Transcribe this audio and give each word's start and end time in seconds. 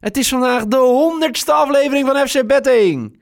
Het 0.00 0.16
is 0.16 0.28
vandaag 0.28 0.66
de 0.66 0.76
honderdste 0.76 1.52
aflevering 1.52 2.06
van 2.06 2.28
FC 2.28 2.46
Betting. 2.46 3.18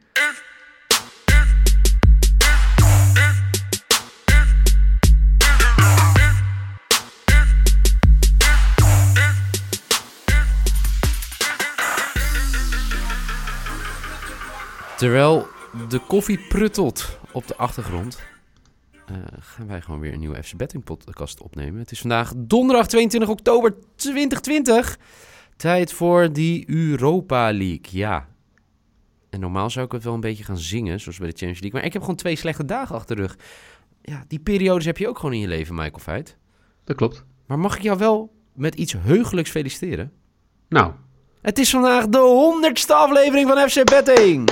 Terwijl 14.96 15.46
de 15.88 15.98
koffie 15.98 16.38
pruttelt 16.48 17.18
op 17.32 17.46
de 17.46 17.56
achtergrond, 17.56 18.18
eh, 19.06 19.16
gaan 19.40 19.66
wij 19.66 19.80
gewoon 19.80 20.00
weer 20.00 20.12
een 20.12 20.18
nieuwe 20.18 20.42
FC 20.42 20.56
Betting 20.56 20.84
podcast 20.84 21.40
opnemen. 21.40 21.80
Het 21.80 21.90
is 21.90 22.00
vandaag 22.00 22.32
donderdag 22.36 22.86
22 22.86 23.28
oktober 23.28 23.74
2020. 23.96 24.98
Tijd 25.56 25.92
voor 25.92 26.32
die 26.32 26.70
Europa 26.70 27.52
League, 27.52 27.88
ja. 27.90 28.28
En 29.30 29.40
normaal 29.40 29.70
zou 29.70 29.86
ik 29.86 29.92
het 29.92 30.04
wel 30.04 30.14
een 30.14 30.20
beetje 30.20 30.44
gaan 30.44 30.58
zingen, 30.58 31.00
zoals 31.00 31.18
bij 31.18 31.26
de 31.26 31.36
Champions 31.36 31.60
League. 31.60 31.78
Maar 31.78 31.88
ik 31.88 31.92
heb 31.92 32.02
gewoon 32.02 32.16
twee 32.16 32.36
slechte 32.36 32.64
dagen 32.64 32.94
achter 32.94 33.16
de 33.16 33.22
rug. 33.22 33.36
Ja, 34.02 34.24
die 34.28 34.38
periodes 34.38 34.84
heb 34.84 34.98
je 34.98 35.08
ook 35.08 35.18
gewoon 35.18 35.34
in 35.34 35.40
je 35.40 35.48
leven, 35.48 35.74
Michael 35.74 35.98
Feit. 35.98 36.36
Dat 36.84 36.96
klopt. 36.96 37.24
Maar 37.46 37.58
mag 37.58 37.76
ik 37.76 37.82
jou 37.82 37.98
wel 37.98 38.32
met 38.52 38.74
iets 38.74 38.92
heugelijks 38.92 39.50
feliciteren? 39.50 40.12
Nou, 40.68 40.92
Het 41.42 41.58
is 41.58 41.70
vandaag 41.70 42.08
de 42.08 42.18
honderdste 42.18 42.94
aflevering 42.94 43.48
van 43.48 43.68
FC 43.68 43.84
Betting. 43.84 44.50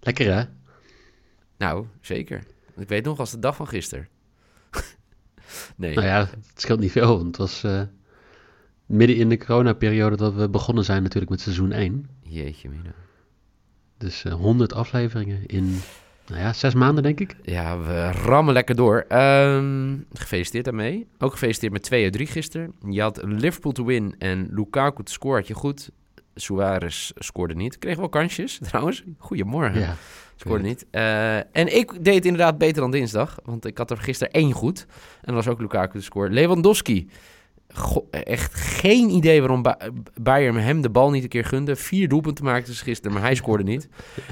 lekker 0.00 0.34
hè? 0.34 0.44
Nou, 1.56 1.86
zeker. 2.00 2.44
Ik 2.76 2.88
weet 2.88 3.04
nog 3.04 3.18
als 3.18 3.30
de 3.30 3.38
dag 3.38 3.56
van 3.56 3.68
gisteren. 3.68 4.08
nee, 5.76 5.94
Nou 5.94 6.06
ja, 6.06 6.18
het 6.18 6.60
scheelt 6.60 6.80
niet 6.80 6.92
veel, 6.92 7.16
want 7.16 7.26
het 7.26 7.36
was 7.36 7.64
eh, 7.64 7.82
midden 8.86 9.16
in 9.16 9.28
de 9.28 9.38
coronaperiode 9.38 10.16
dat 10.16 10.34
we 10.34 10.48
begonnen 10.48 10.84
zijn 10.84 11.02
natuurlijk 11.02 11.30
met 11.30 11.40
seizoen 11.40 11.72
1. 11.72 12.08
jeetje 12.22 12.68
mina. 12.68 12.94
Dus 13.98 14.24
eh 14.24 14.32
100 14.32 14.72
afleveringen 14.72 15.46
in, 15.46 15.80
nou 16.26 16.40
ja, 16.40 16.52
zes 16.52 16.74
maanden 16.74 17.02
denk 17.02 17.20
ik. 17.20 17.36
Ja, 17.42 17.78
we 17.78 18.10
rammen 18.10 18.52
lekker 18.54 18.74
door. 18.74 19.04
Ehm, 19.08 19.96
gefeliciteerd 20.12 20.64
daarmee. 20.64 21.06
Ook 21.18 21.32
gefeliciteerd 21.32 21.72
met 21.72 21.82
2 21.82 22.04
uit 22.04 22.12
3 22.12 22.26
gisteren. 22.26 22.74
Je 22.90 23.00
had 23.00 23.20
Liverpool 23.22 23.72
te 23.72 23.84
win 23.84 24.14
en 24.18 24.48
Lukaku 24.50 25.02
te 25.02 25.12
scoren 25.12 25.38
had 25.38 25.48
je 25.48 25.54
goed. 25.54 25.90
Suarez 26.34 27.12
scoorde 27.14 27.54
niet. 27.54 27.78
Kreeg 27.78 27.96
wel 27.96 28.08
kansjes 28.08 28.58
trouwens. 28.68 29.02
Goedemorgen. 29.18 29.80
Ja, 29.80 29.96
scoorde 30.36 30.64
niet. 30.64 30.86
Eh, 30.90 31.36
en 31.36 31.76
ik 31.76 32.04
deed 32.04 32.14
het 32.14 32.24
inderdaad 32.24 32.58
beter 32.58 32.80
dan 32.80 32.90
dinsdag. 32.90 33.38
Want 33.44 33.66
ik 33.66 33.78
had 33.78 33.90
er 33.90 33.96
gisteren 33.96 34.32
één 34.32 34.52
goed. 34.52 34.86
En 35.20 35.34
dat 35.34 35.44
was 35.44 35.48
ook 35.48 35.60
Lukaku 35.60 35.98
te 35.98 36.04
scoren. 36.04 36.32
Lewandowski. 36.32 37.08
Echt 38.10 38.54
geen 38.54 39.10
idee 39.10 39.40
waarom 39.40 39.62
Ba- 39.62 39.78
Bayern 40.20 40.56
hem 40.56 40.80
de 40.80 40.90
bal 40.90 41.10
niet 41.10 41.22
een 41.22 41.28
keer 41.28 41.44
gunde. 41.44 41.76
Vier 41.76 42.08
doelpunten 42.08 42.44
maakte 42.44 42.74
ze 42.74 42.84
gisteren, 42.84 43.12
maar 43.12 43.22
hij 43.22 43.34
scoorde 43.34 43.64
niet. 43.64 43.88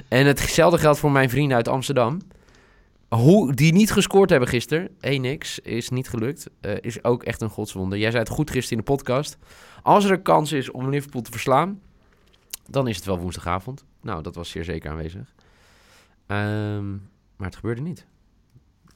En 0.08 0.26
hetzelfde 0.26 0.78
geldt 0.78 0.98
voor 0.98 1.10
mijn 1.12 1.30
vrienden 1.30 1.56
uit 1.56 1.68
Amsterdam. 1.68 2.18
Hoe 3.08 3.54
die 3.54 3.72
niet 3.72 3.92
gescoord 3.92 4.30
hebben 4.30 4.48
gisteren, 4.48 4.88
1 5.00 5.20
niks, 5.20 5.58
is 5.58 5.88
niet 5.88 6.08
gelukt. 6.08 6.50
Eh, 6.60 6.72
is 6.80 7.04
ook 7.04 7.22
echt 7.22 7.40
een 7.40 7.48
godswonder. 7.50 7.98
Jij 7.98 8.10
zei 8.10 8.22
het 8.22 8.32
goed 8.32 8.50
gisteren 8.50 8.78
in 8.78 8.84
de 8.84 8.92
podcast. 8.92 9.36
Als 9.82 10.04
er 10.04 10.10
een 10.10 10.22
kans 10.22 10.52
is 10.52 10.70
om 10.70 10.88
Liverpool 10.88 11.22
te 11.22 11.30
verslaan, 11.30 11.80
dan 12.70 12.88
is 12.88 12.96
het 12.96 13.04
wel 13.04 13.18
woensdagavond. 13.18 13.84
Nou, 14.02 14.22
dat 14.22 14.34
was 14.34 14.50
zeer 14.50 14.64
zeker 14.64 14.90
aanwezig. 14.90 15.34
Ehm, 16.26 16.90
maar 17.36 17.46
het 17.46 17.56
gebeurde 17.56 17.80
niet. 17.80 18.06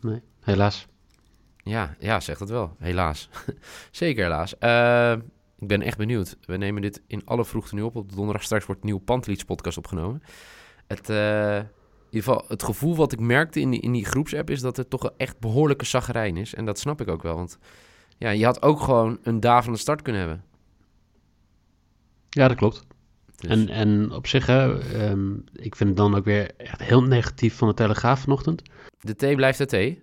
Nee, 0.00 0.20
helaas. 0.40 0.86
Ja, 1.66 1.96
ja, 1.98 2.20
zegt 2.20 2.40
het 2.40 2.48
wel. 2.48 2.76
Helaas. 2.78 3.28
Zeker 3.90 4.22
helaas. 4.22 4.58
Eh, 4.58 5.12
ik 5.58 5.68
ben 5.68 5.82
echt 5.82 5.98
benieuwd. 5.98 6.36
We 6.40 6.56
nemen 6.56 6.82
dit 6.82 7.02
in 7.06 7.22
alle 7.24 7.44
vroegte 7.44 7.74
nu 7.74 7.82
op. 7.82 7.96
Op 7.96 8.08
de 8.08 8.14
donderdag 8.14 8.42
straks 8.42 8.66
wordt 8.66 8.80
een 8.80 8.86
nieuwe 8.86 9.02
Panteliets 9.04 9.44
podcast 9.44 9.78
opgenomen. 9.78 10.22
Het, 10.86 11.10
eh, 11.10 11.56
in 11.56 11.66
ieder 12.10 12.22
geval, 12.28 12.44
het 12.48 12.62
gevoel 12.62 12.96
wat 12.96 13.12
ik 13.12 13.20
merkte 13.20 13.60
in 13.60 13.70
die, 13.70 13.80
in 13.80 13.92
die 13.92 14.04
groepsapp 14.04 14.50
is 14.50 14.60
dat 14.60 14.78
er 14.78 14.88
toch 14.88 15.02
een 15.02 15.10
echt 15.16 15.38
behoorlijke 15.38 15.84
zaggerijn 15.84 16.36
is. 16.36 16.54
En 16.54 16.64
dat 16.64 16.78
snap 16.78 17.00
ik 17.00 17.08
ook 17.08 17.22
wel. 17.22 17.34
Want 17.36 17.58
ja, 18.18 18.30
je 18.30 18.44
had 18.44 18.62
ook 18.62 18.80
gewoon 18.80 19.18
een 19.22 19.40
dag 19.40 19.64
van 19.64 19.72
de 19.72 19.78
start 19.78 20.02
kunnen 20.02 20.20
hebben. 20.22 20.44
Ja, 22.28 22.48
dat 22.48 22.56
klopt. 22.56 22.84
Dus- 23.36 23.50
En, 23.50 23.68
en 23.68 24.10
op 24.12 24.26
zich, 24.26 24.46
hè, 24.46 24.80
ehm, 24.94 25.32
ik 25.52 25.76
vind 25.76 25.88
het 25.88 25.98
dan 25.98 26.14
ook 26.14 26.24
weer 26.24 26.50
echt 26.56 26.82
heel 26.82 27.02
negatief 27.02 27.56
van 27.56 27.68
de 27.68 27.74
Telegraaf 27.74 28.20
vanochtend. 28.20 28.62
De 29.00 29.16
thee 29.16 29.34
blijft 29.36 29.58
de 29.58 29.66
thee. 29.66 30.02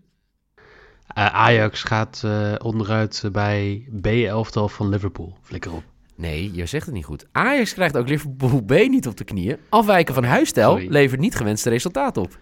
Eh, 1.13 1.25
Ajax 1.25 1.83
gaat 1.83 2.21
eh, 2.25 2.53
onderuit 2.63 3.23
bij 3.31 3.87
B-elftal 4.01 4.69
van 4.69 4.89
Liverpool. 4.89 5.37
Flikker 5.41 5.73
op. 5.73 5.83
Nee, 6.15 6.53
je 6.53 6.65
zegt 6.65 6.85
het 6.85 6.95
niet 6.95 7.05
goed. 7.05 7.25
Ajax 7.31 7.73
krijgt 7.73 7.97
ook 7.97 8.07
Liverpool 8.07 8.61
B 8.61 8.71
niet 8.71 9.07
op 9.07 9.17
de 9.17 9.23
knieën. 9.23 9.57
Afwijken 9.69 10.13
van 10.13 10.23
huisstijl 10.23 10.69
Sorry. 10.71 10.87
levert 10.89 11.21
niet 11.21 11.35
gewenste 11.35 11.69
resultaat 11.69 12.17
op. 12.17 12.37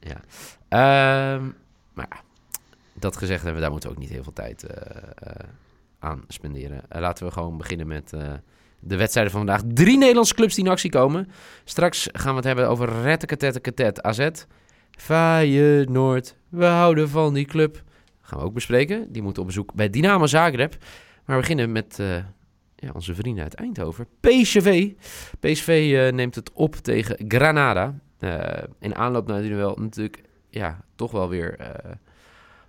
Ja. 0.00 0.20
Ehm, 0.68 1.44
maar 1.92 2.06
ja, 2.10 2.20
dat 2.92 3.16
gezegd 3.16 3.42
hebben, 3.42 3.60
daar 3.62 3.70
moeten 3.70 3.88
we 3.88 3.94
ook 3.94 4.00
niet 4.00 4.10
heel 4.10 4.22
veel 4.22 4.32
tijd 4.32 4.62
eh, 4.64 4.96
eh, 5.18 5.32
aan 5.98 6.24
spenderen. 6.28 6.82
Eh, 6.88 7.00
laten 7.00 7.26
we 7.26 7.32
gewoon 7.32 7.56
beginnen 7.56 7.86
met 7.86 8.12
eh, 8.12 8.32
de 8.80 8.96
wedstrijden 8.96 9.32
van 9.32 9.46
vandaag. 9.46 9.62
Drie 9.74 9.98
Nederlandse 9.98 10.34
clubs 10.34 10.54
die 10.54 10.64
in 10.64 10.70
actie 10.70 10.90
komen. 10.90 11.28
Straks 11.64 12.08
gaan 12.12 12.30
we 12.30 12.36
het 12.36 12.44
hebben 12.44 12.68
over 12.68 13.02
Retteketetteketet 13.02 14.02
AZ. 14.02 14.28
Feyenoord, 15.00 16.36
we 16.48 16.64
houden 16.64 17.08
van 17.08 17.34
die 17.34 17.44
club. 17.44 17.82
Gaan 18.20 18.38
we 18.38 18.44
ook 18.44 18.54
bespreken. 18.54 19.12
Die 19.12 19.22
moeten 19.22 19.42
op 19.42 19.48
bezoek 19.48 19.74
bij 19.74 19.90
Dynamo 19.90 20.26
Zagreb. 20.26 20.76
Maar 21.24 21.36
we 21.36 21.40
beginnen 21.40 21.72
met 21.72 21.98
eh, 21.98 22.16
ja, 22.76 22.90
onze 22.92 23.14
vrienden 23.14 23.42
uit 23.42 23.54
Eindhoven. 23.54 24.06
PSV. 24.20 24.92
PSV 25.40 25.92
eh, 25.96 26.12
neemt 26.12 26.34
het 26.34 26.52
op 26.52 26.74
tegen 26.74 27.24
Granada. 27.28 28.00
Eh, 28.18 28.62
in 28.80 28.94
aanloop 28.94 29.26
naar 29.26 29.42
die 29.42 29.54
wel 29.54 29.76
natuurlijk 29.76 30.22
ja, 30.50 30.84
toch 30.94 31.10
wel 31.10 31.28
weer 31.28 31.56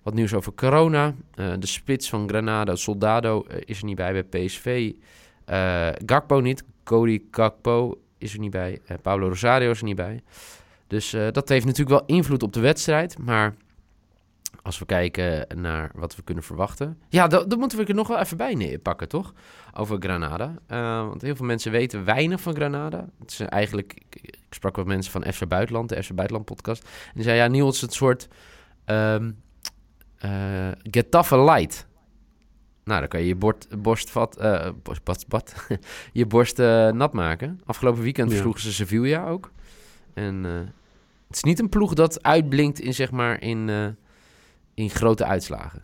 wat 0.02 0.14
nieuws 0.14 0.34
over 0.34 0.54
corona. 0.54 1.14
De 1.34 1.66
spits 1.66 2.08
van 2.08 2.28
Granada, 2.28 2.76
Soldado, 2.76 3.46
is 3.64 3.78
er 3.78 3.84
niet 3.84 3.96
bij 3.96 4.12
bij 4.12 4.44
PSV. 4.44 4.92
Gakpo 6.06 6.40
niet. 6.40 6.64
Cody 6.84 7.22
Gakpo 7.30 8.00
is 8.18 8.32
er 8.32 8.38
niet 8.38 8.50
bij. 8.50 8.80
Pablo 9.02 9.28
Rosario 9.28 9.70
is 9.70 9.78
er 9.78 9.84
niet 9.84 9.96
bij. 9.96 10.22
Dus 10.92 11.12
eh, 11.12 11.26
dat 11.30 11.48
heeft 11.48 11.64
natuurlijk 11.66 11.98
wel 11.98 12.16
invloed 12.16 12.42
op 12.42 12.52
de 12.52 12.60
wedstrijd. 12.60 13.18
Maar 13.18 13.54
als 14.62 14.78
we 14.78 14.84
kijken 14.84 15.46
naar 15.60 15.90
wat 15.94 16.16
we 16.16 16.22
kunnen 16.22 16.44
verwachten. 16.44 16.98
Ja, 17.08 17.26
dat, 17.26 17.50
dat 17.50 17.58
moeten 17.58 17.78
we 17.78 17.84
er 17.84 17.94
nog 17.94 18.08
wel 18.08 18.18
even 18.18 18.36
bij 18.36 18.54
nee- 18.54 18.78
pakken, 18.78 19.08
toch? 19.08 19.32
Over 19.74 19.96
Granada. 20.00 20.54
Eh, 20.66 21.06
want 21.06 21.22
heel 21.22 21.36
veel 21.36 21.46
mensen 21.46 21.72
weten 21.72 22.04
weinig 22.04 22.40
van 22.40 22.54
Granada. 22.54 23.08
Het 23.18 23.30
is 23.30 23.40
eigenlijk, 23.40 23.94
ik, 24.10 24.38
sprak 24.50 24.76
wat 24.76 24.86
mensen 24.86 25.12
van 25.12 25.32
FC 25.32 25.48
Buitenland, 25.48 25.88
de 25.88 26.02
FC 26.02 26.14
Buitenland 26.14 26.46
podcast. 26.46 26.82
En 26.82 27.12
die 27.14 27.22
zei, 27.22 27.36
ja, 27.36 27.46
Niels, 27.46 27.80
het 27.80 27.92
soort 27.92 28.28
Getafe 30.90 31.40
light. 31.42 31.86
Nou, 32.84 33.00
dan 33.00 33.08
kan 33.08 33.20
je 33.20 33.26
je 33.26 33.36
bord, 33.36 33.82
borst 33.82 34.10
vat, 34.10 34.36
eh, 34.36 34.68
borst, 34.82 35.04
bad, 35.04 35.24
bad, 35.28 35.66
je 36.12 36.26
borst 36.26 36.58
nat 36.92 37.12
maken. 37.12 37.60
Afgelopen 37.64 38.02
weekend 38.02 38.26
Ja. 38.26 38.32
versloegen 38.32 38.62
ze 38.62 38.72
Sevilla 38.72 39.28
ook. 39.28 39.50
En 40.14 40.44
het 41.32 41.44
is 41.44 41.50
niet 41.50 41.60
een 41.60 41.68
ploeg 41.68 41.94
dat 41.94 42.22
uitblinkt 42.22 42.80
in, 42.80 42.94
zeg 42.94 43.10
maar, 43.10 43.42
in, 43.42 43.68
eh, 43.68 43.88
in 44.74 44.90
grote 44.90 45.24
uitslagen. 45.24 45.82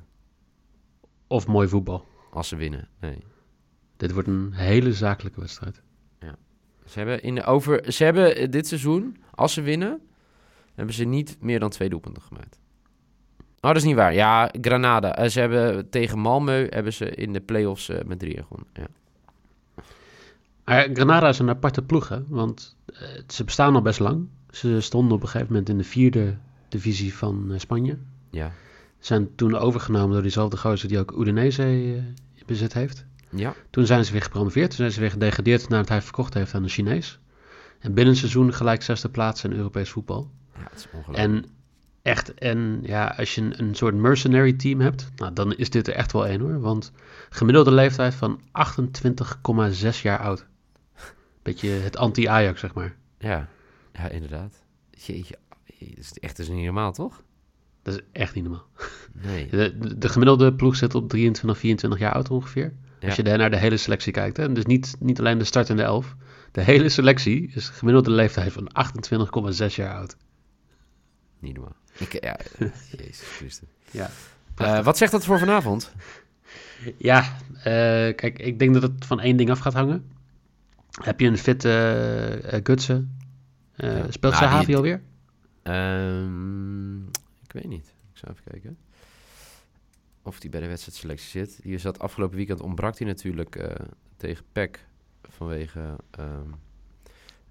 Of 1.27 1.47
mooi 1.47 1.69
voetbal. 1.69 2.07
Als 2.31 2.49
ze 2.49 2.57
winnen. 2.57 2.89
Nee. 3.01 3.25
Dit 3.97 4.13
wordt 4.13 4.29
een 4.29 4.53
hele 4.53 4.93
zakelijke 4.93 5.41
wedstrijd. 5.41 5.83
Ze 6.85 6.99
hebben, 6.99 7.23
in 7.23 7.35
de 7.35 7.45
over, 7.45 7.93
ze 7.93 8.05
hebben 8.05 8.37
eh, 8.37 8.51
dit 8.51 8.67
seizoen, 8.67 9.17
als 9.35 9.53
ze 9.53 9.61
winnen, 9.61 10.01
hebben 10.75 10.95
ze 10.95 11.05
niet 11.05 11.37
meer 11.41 11.61
dan 11.61 11.71
twee 11.71 11.89
doelpunten 11.89 12.23
gemaakt. 12.23 12.61
Oh, 13.39 13.45
dat 13.61 13.77
is 13.77 13.85
niet 13.85 13.95
waar. 13.95 14.15
Ja, 14.15 14.53
Granada. 14.61 15.17
Eh, 15.17 15.29
ze 15.29 15.41
hebben 15.41 15.91
tegen 15.91 16.19
Malmö 16.19 16.69
hebben 16.69 16.93
ze 16.93 17.11
in 17.11 17.33
de 17.33 17.41
play-offs 17.41 17.91
met 18.07 18.19
drieën 18.19 18.43
gewonnen. 18.43 18.69
Ja. 18.73 18.87
Maar 20.65 20.89
Granada 20.93 21.29
is 21.29 21.39
een 21.39 21.49
aparte 21.49 21.83
ploeg, 21.83 22.09
hè? 22.09 22.27
want 22.27 22.77
ze 23.27 23.45
bestaan 23.45 23.75
al 23.75 23.83
best 23.83 24.01
lang. 24.01 24.29
Ze 24.59 24.81
stonden 24.81 25.13
op 25.17 25.23
een 25.23 25.29
gegeven 25.29 25.53
moment 25.53 25.69
in 25.69 25.79
de 25.79 25.85
vierde 25.85 26.37
divisie 26.69 27.15
van 27.15 27.53
eh, 27.53 27.59
Spanje. 27.59 27.99
ja. 28.31 28.53
Zijn 28.99 29.35
toen 29.35 29.57
overgenomen 29.57 30.13
door 30.13 30.23
diezelfde 30.23 30.57
gozer 30.57 30.89
die 30.89 30.99
ook 30.99 31.13
Udinese 31.19 31.63
eh, 31.63 32.47
bezit 32.47 32.73
heeft. 32.73 33.05
Ja, 33.31 33.55
Toen 33.71 33.87
zijn 33.87 34.05
ze 34.05 34.13
weer 34.13 34.23
gepromoveerd. 34.23 34.69
Toen 34.69 34.79
zijn 34.79 34.93
ze 34.93 35.01
weer 35.01 35.11
gedegradeerd 35.11 35.69
nadat 35.69 35.89
hij 35.89 36.03
verkocht 36.03 36.35
heeft 36.35 36.55
aan 36.55 36.63
de 36.63 36.69
Chinees. 36.69 37.19
En 37.79 37.95
binnen 37.95 38.13
een 38.13 38.19
seizoen 38.19 38.55
gelijk 38.55 38.83
zesde 38.83 39.09
plaats 39.09 39.45
in 39.45 39.53
Europees 39.53 39.91
voetbal. 39.91 40.31
ja 40.55 40.63
het 40.71 40.79
is 40.79 40.87
ongelooflijk. 40.93 41.19
En 41.19 41.45
echt, 42.03 42.35
en 42.35 42.81
ja, 42.83 43.15
als 43.19 43.35
je 43.35 43.41
een, 43.41 43.63
een 43.63 43.75
soort 43.75 43.95
mercenary 43.95 44.53
team 44.53 44.81
hebt, 44.81 45.11
nou, 45.17 45.33
dan 45.33 45.55
is 45.55 45.71
dit 45.71 45.89
er 45.89 45.95
echt 45.95 46.13
wel 46.13 46.27
één 46.27 46.41
hoor. 46.41 46.61
Want 46.61 46.93
gemiddelde 47.31 47.73
leeftijd 47.73 48.15
van 48.15 48.41
28,6 48.41 50.03
jaar 50.03 50.19
oud. 50.19 50.47
Beetje 51.43 51.69
het 51.69 51.97
anti-Ajax, 51.97 52.61
zeg 52.61 52.75
maar. 52.75 52.95
Ja, 53.19 53.49
ja 53.99 54.09
inderdaad. 54.09 54.65
Jeetje, 54.91 55.39
dat 55.79 55.99
is 55.99 56.13
echt 56.13 56.37
dus 56.37 56.49
niet 56.49 56.65
normaal, 56.65 56.93
toch? 56.93 57.23
Dat 57.83 57.95
is 57.95 58.01
echt 58.13 58.35
niet 58.35 58.45
normaal. 58.45 58.67
Nee. 59.13 59.49
De, 59.49 59.77
de, 59.79 59.99
de 59.99 60.09
gemiddelde 60.09 60.55
ploeg 60.55 60.77
zit 60.77 60.95
op 60.95 61.09
23, 61.09 61.59
24 61.59 62.01
jaar 62.01 62.13
oud 62.13 62.31
ongeveer. 62.31 62.73
Ja. 63.01 63.07
Als 63.07 63.17
je 63.17 63.23
daar 63.23 63.39
naar 63.39 63.51
de 63.51 63.57
hele 63.57 63.77
selectie 63.77 64.13
kijkt. 64.13 64.37
Hè? 64.37 64.53
Dus 64.53 64.65
niet, 64.65 64.97
niet 64.99 65.19
alleen 65.19 65.39
de 65.39 65.45
startende 65.45 65.83
elf. 65.83 66.17
De 66.53 66.61
hele 66.61 66.89
selectie 66.89 67.51
is 67.55 67.69
gemiddelde 67.69 68.11
leeftijd 68.11 68.53
van 68.53 68.71
28,6 69.69 69.75
jaar 69.75 69.95
oud. 69.95 70.17
Niet 71.39 71.55
normaal. 71.55 71.77
Ik, 71.99 72.23
ja, 72.25 72.39
jezus 72.97 73.21
Christus. 73.21 73.69
Ja. 73.91 74.11
Eh, 74.57 74.85
wat 74.85 74.97
zegt 74.97 75.13
dat 75.13 75.25
voor 75.25 75.39
vanavond? 75.39 75.93
Ja, 76.97 77.37
eh, 77.57 77.63
kijk, 78.15 78.39
ik 78.39 78.59
denk 78.59 78.75
dat 78.75 78.83
het 78.83 79.07
van 79.07 79.21
één 79.21 79.37
ding 79.37 79.51
af 79.51 79.59
gaat 79.59 79.75
hangen. 79.75 80.11
Heb 81.03 81.21
je 81.21 81.27
een 81.27 81.39
fitte 81.39 81.71
eh, 82.45 82.61
Gutsen? 82.63 83.18
Eh, 83.79 83.97
Ja. 83.99 84.11
Speelt 84.11 84.41
Nou, 84.41 84.65
die- 84.67 84.77
alweer? 84.77 85.03
Ehm, 85.63 87.07
ik 87.43 87.53
weet 87.53 87.67
niet. 87.69 87.95
Ik 88.13 88.17
zal 88.19 88.31
even 88.31 88.45
kijken. 88.45 88.79
Of 90.23 90.41
hij 90.41 90.51
bij 90.51 90.61
de 90.61 90.67
wedstrijdselectie 90.69 91.29
zit. 91.29 91.63
Die 91.63 91.79
zat 91.79 91.99
afgelopen 91.99 92.37
weekend 92.37 92.61
ontbrak 92.61 92.99
hij 92.99 93.07
natuurlijk 93.07 93.57
eh, 93.57 93.87
tegen 94.17 94.45
PEC 94.53 94.87
vanwege 95.23 95.97
ehm, 96.11 96.51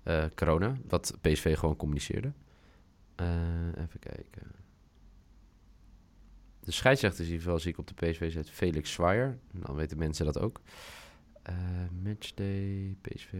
eh, 0.03 0.25
corona. 0.35 0.77
Wat 0.87 1.17
PSV 1.21 1.57
gewoon 1.57 1.75
communiceerde. 1.75 2.31
Even 3.75 3.99
kijken. 3.99 4.41
De 6.59 6.71
scheidsrechter 6.71 7.25
zie, 7.25 7.41
wel, 7.41 7.59
zie 7.59 7.71
ik 7.71 7.77
op 7.77 7.87
de 7.87 7.93
PSV 7.93 8.31
zet 8.31 8.49
Felix 8.49 8.91
Zwaaier. 8.91 9.37
Dan 9.51 9.75
weten 9.75 9.97
mensen 9.97 10.25
dat 10.25 10.39
ook. 10.39 10.61
Matchday, 12.03 12.95
PSV. 13.01 13.33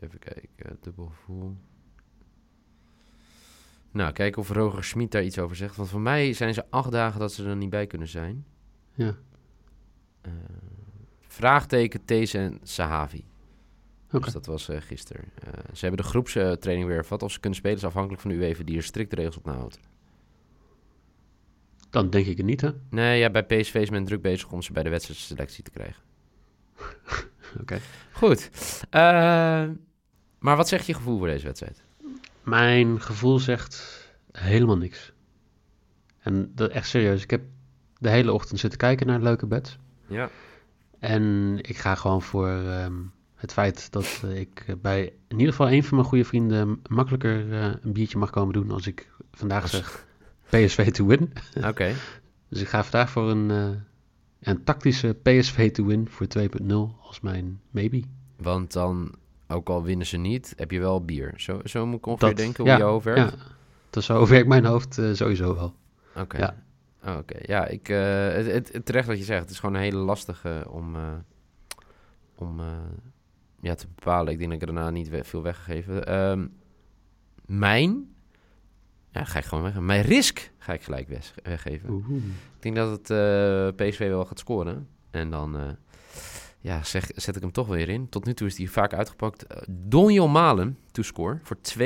Even 0.00 0.18
kijken. 0.18 0.78
Dubbel 0.80 1.06
gevoel. 1.06 1.56
Nou, 3.94 4.12
kijken 4.12 4.40
of 4.40 4.50
Roger 4.50 4.84
Schmid 4.84 5.10
daar 5.10 5.24
iets 5.24 5.38
over 5.38 5.56
zegt. 5.56 5.76
Want 5.76 5.88
voor 5.88 6.00
mij 6.00 6.32
zijn 6.32 6.54
ze 6.54 6.64
acht 6.70 6.90
dagen 6.90 7.20
dat 7.20 7.32
ze 7.32 7.44
er 7.44 7.56
niet 7.56 7.70
bij 7.70 7.86
kunnen 7.86 8.08
zijn. 8.08 8.46
Ja. 8.94 9.16
Eh, 10.20 10.32
vraagteken, 11.20 12.04
These 12.04 12.38
en 12.38 12.58
Sahavi. 12.62 13.24
Oké. 14.10 14.24
Dus 14.24 14.32
dat 14.32 14.46
was 14.46 14.68
eh, 14.68 14.80
gisteren. 14.80 15.24
Eh, 15.42 15.52
ze 15.72 15.86
hebben 15.86 16.04
de 16.04 16.10
groepstraining 16.10 16.86
weer 16.86 16.96
hervat. 16.96 17.22
Of 17.22 17.32
ze 17.32 17.40
kunnen 17.40 17.58
spelen 17.58 17.76
is 17.76 17.84
afhankelijk 17.84 18.22
van 18.22 18.30
de 18.30 18.36
UEFA 18.36 18.64
die 18.64 18.76
er 18.76 18.82
strikte 18.82 19.16
regels 19.16 19.36
op 19.36 19.44
nahoudt. 19.44 19.78
Dan 21.90 22.10
denk 22.10 22.26
ik 22.26 22.36
het 22.36 22.46
niet, 22.46 22.60
hè? 22.60 22.70
Nee, 22.90 23.18
ja, 23.18 23.30
bij 23.30 23.44
PSV 23.44 23.74
is 23.74 23.90
men 23.90 24.04
druk 24.04 24.22
bezig 24.22 24.52
om 24.52 24.62
ze 24.62 24.72
bij 24.72 24.82
de 24.82 24.90
wedstrijdselectie 24.90 25.64
te 25.64 25.70
krijgen. 25.70 26.02
Oké. 27.60 27.80
Goed. 28.12 28.50
Maar 30.38 30.56
wat 30.56 30.68
zegt 30.68 30.86
je 30.86 30.94
gevoel 30.94 31.18
voor 31.18 31.26
deze 31.26 31.46
wedstrijd? 31.46 31.83
Mijn 32.44 33.00
gevoel 33.00 33.38
zegt 33.38 34.08
helemaal 34.32 34.76
niks. 34.76 35.12
En 36.18 36.52
dat 36.54 36.70
echt 36.70 36.88
serieus. 36.88 37.22
Ik 37.22 37.30
heb 37.30 37.42
de 37.98 38.08
hele 38.08 38.32
ochtend 38.32 38.60
zitten 38.60 38.78
kijken 38.78 39.06
naar 39.06 39.20
leuke 39.20 39.46
beds. 39.46 39.78
Ja. 40.06 40.30
En 40.98 41.58
ik 41.62 41.76
ga 41.76 41.94
gewoon 41.94 42.22
voor 42.22 42.48
ehm, 42.48 42.94
het 43.34 43.52
feit 43.52 43.92
dat 43.92 44.22
ik 44.34 44.64
bij 44.82 45.12
in 45.28 45.38
ieder 45.38 45.52
geval 45.52 45.70
een 45.70 45.84
van 45.84 45.96
mijn 45.96 46.08
goede 46.08 46.24
vrienden 46.24 46.82
makkelijker 46.88 47.52
eh, 47.52 47.72
een 47.80 47.92
biertje 47.92 48.18
mag 48.18 48.30
komen 48.30 48.52
doen 48.52 48.70
als 48.70 48.86
ik 48.86 49.10
vandaag 49.32 49.68
zeg 49.68 50.06
PSV 50.50 50.90
to 50.90 51.06
win. 51.06 51.32
Oké. 51.64 51.94
Dus 52.48 52.62
ik 52.62 52.68
ga 52.68 52.82
vandaag 52.82 53.10
voor 53.10 53.30
een, 53.30 53.50
eh, 53.50 53.68
een 54.40 54.64
tactische 54.64 55.16
PSV 55.22 55.72
to 55.72 55.84
win 55.84 56.08
voor 56.08 56.26
2.0 56.26 56.98
als 57.02 57.20
mijn 57.20 57.60
maybe. 57.70 58.02
Want 58.36 58.72
dan, 58.72 59.14
ook 59.54 59.68
al 59.68 59.82
winnen 59.82 60.06
ze 60.06 60.16
niet, 60.16 60.52
heb 60.56 60.70
je 60.70 60.80
wel 60.80 61.04
bier. 61.04 61.32
Zo, 61.36 61.60
zo 61.64 61.86
moet 61.86 61.98
ik 61.98 62.06
ongeveer 62.06 62.36
denken 62.36 62.62
hoe 62.64 62.72
ja, 62.72 62.78
je 62.78 62.82
hoofd 62.82 63.04
werkt? 63.04 63.32
Ja, 63.32 63.38
dat 63.90 64.02
zo 64.02 64.26
werkt 64.28 64.48
mijn 64.48 64.64
hoofd 64.64 64.98
eh, 64.98 65.12
sowieso 65.12 65.54
wel. 65.54 65.74
Oké. 66.16 66.38
Ja. 66.38 66.62
Oh, 67.04 67.16
Oké, 67.16 67.38
ja, 67.42 67.66
ik, 67.66 67.88
eh, 67.88 68.28
het, 68.28 68.72
het, 68.72 68.84
terecht 68.86 69.06
wat 69.06 69.18
je 69.18 69.24
zegt. 69.24 69.40
Het 69.40 69.50
is 69.50 69.58
gewoon 69.58 69.74
een 69.74 69.80
hele 69.80 69.96
lastige 69.98 70.66
om, 70.70 70.96
eh, 70.96 71.02
om 72.34 72.60
ja, 73.60 73.74
te 73.74 73.86
bepalen. 73.94 74.32
Ik 74.32 74.38
denk 74.38 74.50
dat 74.50 74.60
ik 74.60 74.66
daarna 74.66 74.90
niet 74.90 75.08
we- 75.08 75.24
veel 75.24 75.42
weggegeven. 75.42 76.06
Ehm 76.06 76.46
mijn, 77.46 78.14
ja, 79.12 79.24
ga 79.24 79.38
ik 79.38 79.44
gewoon 79.44 79.64
weg. 79.64 79.80
Mijn 79.80 80.02
risk 80.02 80.50
ga 80.58 80.72
ik 80.72 80.82
gelijk 80.82 81.08
weg- 81.08 81.34
weggeven. 81.42 82.04
Ik 82.56 82.62
denk 82.62 82.76
dat 82.76 82.90
het 82.90 83.76
PSV 83.76 84.08
wel 84.08 84.24
gaat 84.24 84.38
scoren. 84.38 84.88
En 85.10 85.30
dan 85.30 85.76
ja, 86.64 86.82
zeg, 86.82 87.10
zet 87.14 87.36
ik 87.36 87.42
hem 87.42 87.52
toch 87.52 87.66
weer 87.66 87.88
in. 87.88 88.08
Tot 88.08 88.24
nu 88.24 88.34
toe 88.34 88.46
is 88.46 88.58
hij 88.58 88.66
vaak 88.66 88.94
uitgepakt. 88.94 89.44
Uh, 89.52 89.58
Donjon 89.68 90.32
Malen, 90.32 90.78
to 90.90 91.02
score, 91.02 91.38
voor 91.42 91.56
2,75. 91.56 91.84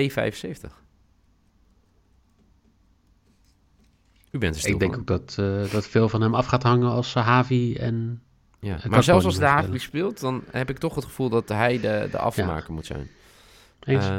U 4.31 4.39
bent 4.39 4.55
er 4.55 4.61
stil 4.61 4.73
Ik 4.73 4.79
denk 4.79 4.93
van. 4.93 5.01
ook 5.01 5.07
dat, 5.07 5.37
eh, 5.39 5.73
dat 5.73 5.87
veel 5.87 6.09
van 6.09 6.21
hem 6.21 6.35
af 6.35 6.47
gaat 6.47 6.63
hangen 6.63 6.91
als 6.91 7.11
Sahavi 7.11 7.75
en... 7.75 8.23
Ja. 8.61 8.79
Maar 8.89 9.03
zelfs 9.03 9.25
als 9.25 9.39
de 9.39 9.45
Havi 9.45 9.79
speelt, 9.79 10.21
dan 10.21 10.43
heb 10.51 10.71
ik 10.71 10.79
toch 10.79 10.95
het 10.95 11.05
gevoel 11.05 11.29
dat 11.29 11.49
hij 11.49 11.81
de, 11.81 12.09
de 12.11 12.19
afmaker 12.19 12.73
moet 12.73 12.87
zijn. 12.87 13.09
Eens. 13.81 14.05
Eh, 14.05 14.11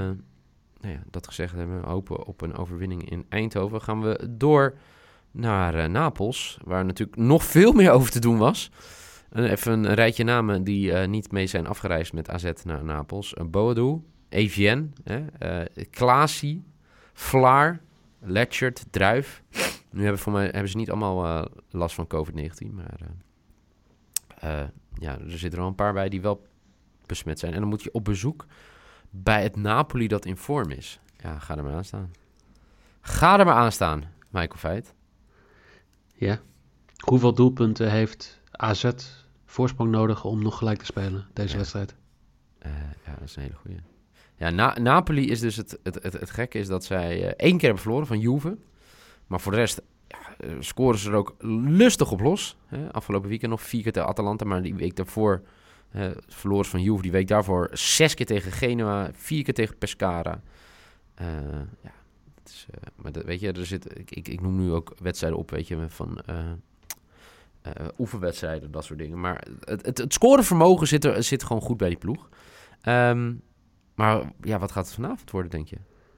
nou 0.82 0.94
ja, 0.94 1.04
dat 1.10 1.28
gezegd 1.28 1.56
hebben, 1.56 1.82
we 1.82 1.88
hopen 1.88 2.26
op 2.26 2.42
een 2.42 2.56
overwinning 2.56 3.10
in 3.10 3.26
Eindhoven. 3.30 3.82
Gaan 3.82 4.02
we 4.02 4.28
door 4.30 4.78
naar 5.32 5.76
eh, 5.76 5.90
Napels, 5.90 6.58
waar 6.64 6.86
natuurlijk 6.86 7.18
nog 7.18 7.44
veel 7.44 7.72
meer 7.72 7.92
over 7.92 8.12
te 8.12 8.20
doen 8.20 8.38
was. 8.38 8.72
Eh, 9.30 9.52
even 9.52 9.72
een 9.72 9.94
rijtje 9.94 10.24
namen 10.24 10.64
die 10.64 10.94
eh, 10.94 11.08
niet 11.08 11.32
mee 11.32 11.48
zijn 11.48 11.68
afgereisd 11.68 12.14
met 12.14 12.30
AZ 12.30 12.52
naar 12.64 12.84
Napels. 12.84 13.34
Uh, 13.34 13.46
Boadu, 13.46 14.02
Evian, 14.30 14.94
eh 15.04 15.62
Klaasie, 15.90 16.64
Vlaar, 17.14 17.82
Letchert, 18.20 18.86
Druif. 18.90 19.44
Nu 19.92 20.02
hebben, 20.02 20.20
voor 20.20 20.32
mij, 20.32 20.44
hebben 20.44 20.70
ze 20.70 20.78
niet 20.78 20.90
allemaal 20.90 21.26
eh, 21.26 21.46
last 21.70 21.96
van 21.96 22.08
COVID-19, 22.08 22.74
maar 22.74 23.00
eh, 24.40 24.62
eh, 24.62 24.68
ja, 24.94 25.20
er 25.20 25.30
zitten 25.30 25.52
er 25.52 25.58
wel 25.58 25.68
een 25.68 25.76
paar 25.76 25.94
bij 25.94 26.10
die 26.10 26.22
wel 26.22 26.48
besmet 27.06 27.40
zijn. 27.40 27.54
En 27.54 27.60
dan 27.60 27.70
moet 27.70 27.84
je 27.84 27.92
op 27.92 28.06
bezoek 28.06 28.46
bij 29.10 29.44
het 29.44 29.56
Napoli 29.56 30.08
dat 30.08 30.26
in 30.26 30.38
vorm 30.38 30.72
is. 30.72 31.00
Ja, 31.18 31.40
ga 31.40 31.58
er 31.58 31.64
maar 31.64 31.74
aan 31.74 31.84
staan. 31.84 32.12
Ga 33.02 33.40
er 33.40 33.46
maar 33.46 33.56
aan 33.56 33.72
staan, 33.72 34.04
Michael 34.30 34.60
Feit. 34.60 34.94
Ja. 36.14 36.40
Hoeveel 37.06 37.34
doelpunten 37.34 37.92
heeft 37.92 38.42
AZ 38.52 38.92
voorsprong 39.50 39.92
nodig 39.92 40.24
om 40.26 40.42
nog 40.44 40.58
gelijk 40.58 40.80
te 40.80 40.86
spelen 40.86 41.28
deze 41.34 41.52
Ja. 41.52 41.58
wedstrijd? 41.58 41.96
Eh, 42.60 42.72
ja, 43.06 43.14
dat 43.20 43.28
is 43.28 43.36
een 43.36 43.42
hele 43.42 43.56
goeie. 43.56 43.78
Ja, 44.36 44.50
Na- 44.50 44.78
Napoli 44.80 45.30
is 45.30 45.40
dus 45.40 45.56
het, 45.56 45.80
het, 45.84 46.04
het, 46.04 46.14
het 46.14 46.30
gekke 46.30 46.58
is 46.60 46.68
dat 46.68 46.84
zij 46.84 47.22
eh, 47.24 47.28
één 47.38 47.52
keer 47.58 47.62
hebben 47.66 47.82
verloren 47.82 48.08
van 48.08 48.20
Juve. 48.20 48.58
Maar 49.28 49.40
voor 49.40 49.52
de 49.52 49.58
rest 49.58 49.82
ja, 50.08 50.18
eh, 50.38 50.52
scoren 50.60 51.00
ze 51.00 51.10
er 51.10 51.16
ook 51.16 51.36
lustig 51.68 52.12
op 52.12 52.20
los. 52.20 52.58
Hè? 52.66 52.94
Afgelopen 52.94 53.30
weekend 53.30 53.52
nog 53.52 53.62
vier 53.62 53.84
keer 53.84 53.92
tegen 53.92 54.10
Atalanta, 54.10 54.46
maar 54.46 54.62
die 54.62 54.76
week 54.76 54.96
daarvoor 54.96 55.42
verloren 56.28 56.66
van 56.66 56.82
Juve. 56.82 57.02
Die 57.02 57.12
week 57.12 57.28
daarvoor 57.28 57.70
zes 57.74 58.14
keer 58.14 58.26
tegen 58.26 58.52
Genoa, 58.52 59.10
vier 59.14 59.44
keer 59.44 59.54
tegen 59.54 59.78
Pescara. 59.78 60.42
Ja, 61.84 61.92
is, 62.46 62.66
maar 62.96 63.12
dat, 63.12 63.24
weet 63.24 63.40
je, 63.40 63.52
er 63.52 63.66
zit, 63.66 64.00
ik, 64.00 64.12
ik, 64.12 64.28
ik 64.28 64.42
noem 64.42 64.56
nu 64.56 64.72
ook 64.72 64.94
wedstrijden 65.02 65.40
op, 65.40 65.50
weet 65.52 65.68
je, 65.68 65.86
van 65.90 66.22
eh, 67.74 67.88
oefenwedstrijden, 67.98 68.72
dat 68.72 68.84
soort 68.86 69.00
dingen. 69.00 69.20
Maar 69.20 69.48
het, 69.66 69.86
het, 69.86 69.98
het 69.98 70.14
scorevermogen 70.14 70.88
zit, 70.88 71.06
er, 71.06 71.24
zit 71.24 71.44
gewoon 71.44 71.62
goed 71.62 71.78
bij 71.78 71.90
die 71.90 71.98
ploeg. 71.98 72.30
Ehm, 72.82 73.34
maar 73.96 74.32
ja, 74.42 74.60
wat 74.60 74.72
gaat 74.72 74.86
het 74.86 74.94
vanavond 74.96 75.32
worden, 75.32 75.52
denk 75.52 75.68
je? 75.68 75.78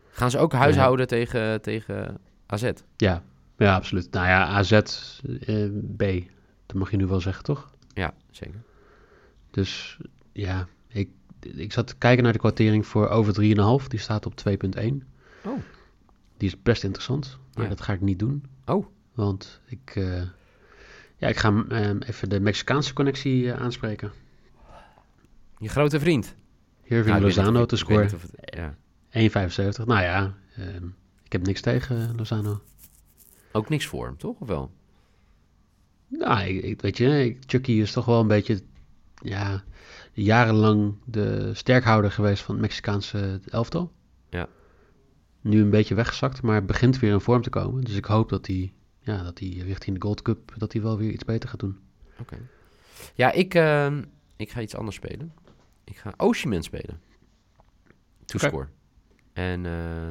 Gaan 0.09 0.31
ze 0.31 0.37
ook 0.37 0.53
huishouden 0.53 1.07
tegen, 1.07 1.61
tegen 1.61 2.17
AZ? 2.45 2.71
Ja. 2.97 3.23
ja, 3.57 3.75
absoluut. 3.75 4.11
Nou 4.11 4.27
ja, 4.27 4.45
AZ 4.45 4.71
eh, 4.71 4.81
B, 5.97 6.03
dat 6.65 6.75
mag 6.75 6.91
je 6.91 6.97
nu 6.97 7.07
wel 7.07 7.19
zeggen, 7.21 7.43
toch? 7.43 7.69
Ja, 7.93 8.13
zeker. 8.31 8.61
Dus 9.51 9.97
ja, 10.31 10.67
ik, 10.87 11.09
ik 11.39 11.73
zat 11.73 11.87
te 11.87 11.95
kijken 11.95 12.23
naar 12.23 12.33
de 12.33 12.39
kwartering 12.39 12.87
voor 12.87 13.07
over 13.07 13.33
3,5. 13.81 13.87
Die 13.87 13.99
staat 13.99 14.25
op 14.25 14.33
2,1. 14.49 14.53
Oh. 15.45 15.57
Die 16.37 16.49
is 16.49 16.61
best 16.61 16.83
interessant, 16.83 17.37
maar 17.53 17.63
Ja. 17.63 17.69
dat 17.69 17.81
ga 17.81 17.93
ik 17.93 18.01
niet 18.01 18.19
doen. 18.19 18.43
Oh. 18.65 18.85
Want 19.13 19.61
ik, 19.65 19.91
eh, 19.95 20.21
ja, 21.21 21.27
ik 21.27 21.37
ga 21.37 21.63
ehm, 21.69 21.97
even 22.01 22.29
de 22.29 22.39
Mexicaanse 22.39 22.93
connectie 22.93 23.51
eh, 23.51 23.61
aanspreken. 23.61 24.11
Je 25.57 25.69
grote 25.69 25.99
vriend. 25.99 26.35
Irving 26.83 27.05
Nou, 27.15 27.21
Lozano 27.21 27.65
te 27.65 27.75
scoren. 27.77 28.09
ja. 28.43 28.75
1,75. 29.09 29.85
Nou 29.85 30.01
ja, 30.01 30.33
ehm, 30.55 30.85
ik 31.23 31.31
heb 31.31 31.45
niks 31.45 31.61
tegen 31.61 32.15
Lozano. 32.15 32.61
Ook 33.51 33.69
niks 33.69 33.85
voor 33.85 34.05
hem, 34.05 34.17
toch? 34.17 34.39
Of 34.39 34.47
wel? 34.47 34.71
Nou, 36.07 36.41
ik, 36.47 36.63
ik- 36.63 36.81
weet 36.81 36.97
je, 36.97 37.23
ik- 37.25 37.37
Chucky 37.45 37.71
is 37.71 37.91
toch 37.91 38.05
wel 38.05 38.19
een 38.19 38.27
beetje 38.27 38.61
ja, 39.21 39.63
jarenlang 40.13 40.95
de 41.05 41.51
sterkhouder 41.53 42.11
geweest 42.11 42.43
van 42.43 42.53
het 42.55 42.63
Mexicaanse 42.63 43.39
elftal. 43.49 43.91
Ja. 44.29 44.47
Nu 45.41 45.61
een 45.61 45.69
beetje 45.69 45.95
weggezakt, 45.95 46.41
maar 46.41 46.65
begint 46.65 46.99
weer 46.99 47.11
in 47.13 47.19
vorm 47.19 47.41
te 47.41 47.49
komen. 47.49 47.83
Dus 47.83 47.95
ik 47.95 48.05
hoop 48.05 48.29
dat 48.29 48.47
hij, 48.47 48.73
ja, 49.01 49.23
dat 49.23 49.39
hij 49.39 49.49
richting 49.49 49.99
de 49.99 50.05
Gold 50.05 50.21
Cup, 50.21 50.53
dat 50.57 50.73
hij 50.73 50.81
wel 50.81 50.97
weer 50.97 51.11
iets 51.11 51.25
beter 51.25 51.49
gaat 51.49 51.59
doen. 51.59 51.79
Oké. 52.19 52.37
Ja, 53.15 53.31
ik, 53.31 53.53
ehm, 53.53 54.03
ik 54.35 54.51
ga 54.51 54.61
iets 54.61 54.75
anders 54.75 54.95
spelen. 54.95 55.33
Ik 55.83 55.97
ga 55.97 56.13
Osimhen 56.17 56.63
spelen. 56.63 57.01
To 58.25 58.37
Oké. 58.37 58.47
score. 58.47 58.67
En 59.33 59.65
eh, 59.65 60.09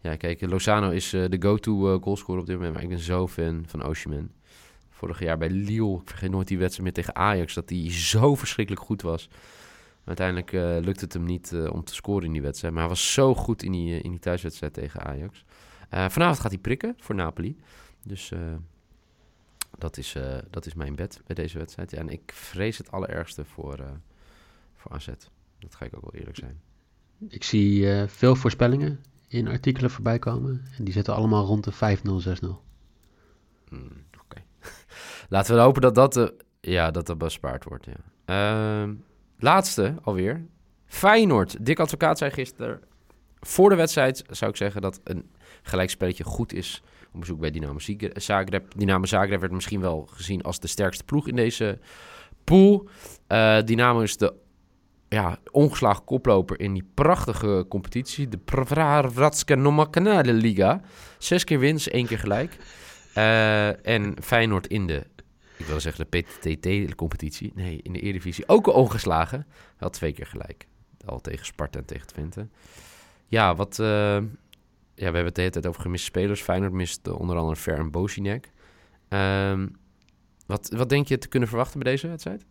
ja, 0.00 0.16
kijk, 0.16 0.40
Lozano 0.40 0.90
is 0.90 1.12
eh, 1.12 1.24
de 1.28 1.42
go-to 1.42 1.94
eh, 1.94 2.02
goalscorer 2.02 2.40
op 2.40 2.46
dit 2.46 2.56
moment. 2.56 2.74
Maar 2.74 2.82
ik 2.82 2.88
ben 2.88 2.98
zo 2.98 3.28
fan 3.28 3.64
van 3.66 3.84
Osimhen. 3.84 4.32
Vorig 4.90 5.20
jaar 5.20 5.38
bij 5.38 5.50
Lille, 5.50 6.00
ik 6.00 6.08
vergeet 6.08 6.30
nooit 6.30 6.48
die 6.48 6.58
wedstrijd 6.58 6.84
meer 6.84 7.04
tegen 7.04 7.22
Ajax, 7.22 7.54
dat 7.54 7.70
hij 7.70 7.92
zo 7.92 8.34
verschrikkelijk 8.34 8.84
goed 8.84 9.02
was. 9.02 9.28
Maar 10.04 10.18
uiteindelijk 10.18 10.84
lukte 10.84 11.04
het 11.04 11.12
hem 11.12 11.24
niet 11.24 11.54
om 11.70 11.84
te 11.84 11.94
scoren 11.94 12.26
in 12.26 12.32
die 12.32 12.42
wedstrijd. 12.42 12.72
Maar 12.72 12.82
hij 12.82 12.92
was 12.92 13.12
zo 13.12 13.34
goed 13.34 13.62
in 13.62 13.72
die, 13.72 14.00
in 14.00 14.10
die 14.10 14.18
thuiswedstrijd 14.18 14.72
tegen 14.72 15.00
Ajax. 15.00 15.44
Vanavond 15.90 16.40
gaat 16.40 16.50
hij 16.50 16.60
prikken 16.60 16.94
voor 16.98 17.14
Napoli. 17.14 17.56
Dus 18.06 18.30
eh, 18.30 18.54
dat, 19.78 19.96
is, 19.96 20.14
eh, 20.14 20.38
dat 20.50 20.66
is 20.66 20.74
mijn 20.74 20.94
bed 20.94 21.20
bij 21.26 21.34
deze 21.34 21.58
wedstrijd. 21.58 21.90
Ja, 21.90 21.98
en 21.98 22.08
ik 22.08 22.32
vrees 22.34 22.78
het 22.78 22.90
allerergste 22.90 23.44
voor, 23.44 23.78
eh 23.78 23.90
voor 24.74 24.92
AZ. 24.92 25.06
Dat 25.58 25.74
ga 25.74 25.84
ik 25.84 25.96
ook 25.96 26.10
wel 26.10 26.20
eerlijk 26.20 26.36
zijn. 26.36 26.60
Ik 27.28 27.44
zie 27.44 27.86
veel 28.06 28.36
voorspellingen 28.36 29.00
in 29.28 29.48
artikelen 29.48 29.90
voorbij 29.90 30.18
komen. 30.18 30.64
En 30.76 30.84
die 30.84 30.92
zitten 30.92 31.14
allemaal 31.14 31.46
rond 31.46 31.64
de 31.64 31.72
5-0, 31.72 31.76
6-0. 32.20 32.46
Hmm, 33.68 34.04
Oké. 34.22 34.42
Laten 35.28 35.54
we 35.54 35.60
hopen 35.60 35.82
dat 35.82 35.94
dat, 35.94 36.32
ja, 36.60 36.90
dat, 36.90 37.06
dat 37.06 37.18
bespaard 37.18 37.64
wordt. 37.64 37.86
Ja. 37.86 37.96
Ehm, 38.24 38.94
laatste 39.38 39.94
alweer. 40.02 40.46
Feyenoord. 40.84 41.66
Dick 41.66 41.80
Advocaat 41.80 42.18
zei 42.18 42.30
gisteren... 42.30 42.80
Voor 43.40 43.70
de 43.70 43.76
wedstrijd 43.76 44.24
zou 44.30 44.50
ik 44.50 44.56
zeggen 44.56 44.82
dat 44.82 45.00
een 45.04 45.30
gelijkspelletje 45.62 46.24
goed 46.24 46.52
is... 46.52 46.82
bezoek 47.20 47.40
bij 47.40 47.50
Dynamo 47.50 47.78
Zag- 47.78 47.96
Zagreb. 48.12 48.72
Dynamo 48.76 49.04
Zagreb 49.04 49.40
werd 49.40 49.52
misschien 49.52 49.80
wel 49.80 50.08
gezien 50.10 50.42
als 50.42 50.60
de 50.60 50.66
sterkste 50.68 51.04
ploeg 51.04 51.28
in 51.28 51.36
deze 51.36 51.78
pool. 52.44 52.88
Eh, 53.26 53.58
Dynamo 53.64 54.00
is 54.00 54.16
de 54.16 54.34
ja, 55.08 55.38
ongeslagen 55.50 56.04
koploper 56.04 56.60
in 56.60 56.72
die 56.72 56.88
prachtige 56.94 57.64
competitie. 57.68 58.28
De 58.28 58.38
Pravratska 58.38 59.54
Nomakanale 59.54 60.32
Liga. 60.32 60.80
Zes 61.18 61.44
keer 61.44 61.58
winst, 61.58 61.86
één 61.86 62.06
keer 62.06 62.18
gelijk. 62.18 62.56
Eh, 63.14 63.86
en 63.86 64.16
Feyenoord 64.22 64.66
in 64.66 64.86
de, 64.86 65.06
ik 65.56 65.66
wil 65.66 65.80
zeggen 65.80 66.06
de 66.10 66.22
PTT-competitie. 66.22 67.52
Nee, 67.54 67.80
in 67.82 67.92
de 67.92 68.00
Eredivisie 68.00 68.48
ook 68.48 68.66
ongeslagen. 68.66 69.46
Wel 69.78 69.90
twee 69.90 70.12
keer 70.12 70.26
gelijk. 70.26 70.66
Al 71.04 71.20
tegen 71.20 71.46
Sparta 71.46 71.78
en 71.78 71.84
tegen 71.84 72.06
Twente. 72.06 72.48
Ja, 73.26 73.54
wat... 73.54 73.78
eh, 73.78 74.18
ja, 74.96 75.10
we 75.10 75.16
hebben 75.16 75.24
het 75.24 75.34
de 75.34 75.40
hele 75.40 75.52
tijd 75.52 75.66
over 75.66 75.80
gemiste 75.80 76.06
spelers. 76.06 76.42
Feyenoord 76.42 76.72
mist 76.72 77.06
eh, 77.06 77.20
onder 77.20 77.36
andere 77.36 77.56
Ver 77.56 77.78
en 77.78 77.90
Bosinek. 77.90 78.50
Ehm, 79.08 79.66
wat, 80.46 80.70
wat 80.76 80.88
denk 80.88 81.08
je 81.08 81.18
te 81.18 81.28
kunnen 81.28 81.48
verwachten 81.48 81.80
bij 81.80 81.92
deze 81.92 82.08
wedstrijd? 82.08 82.44